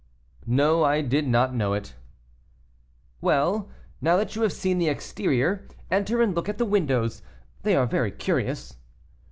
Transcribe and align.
"No, 0.47 0.83
I 0.83 1.01
did 1.03 1.27
not 1.27 1.53
know 1.53 1.73
it." 1.73 1.93
"Well, 3.21 3.69
now 4.01 4.17
that 4.17 4.35
you 4.35 4.41
have 4.41 4.51
seen 4.51 4.79
the 4.79 4.89
exterior, 4.89 5.67
enter 5.91 6.23
and 6.23 6.33
look 6.33 6.49
at 6.49 6.57
the 6.57 6.65
windows 6.65 7.21
they 7.61 7.75
are 7.75 7.85
very 7.85 8.09
curious." 8.11 8.77